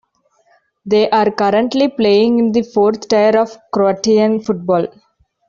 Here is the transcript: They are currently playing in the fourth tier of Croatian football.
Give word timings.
They 0.83 1.11
are 1.11 1.29
currently 1.29 1.87
playing 1.87 2.39
in 2.39 2.51
the 2.53 2.63
fourth 2.63 3.07
tier 3.07 3.37
of 3.37 3.55
Croatian 3.71 4.39
football. 4.39 4.87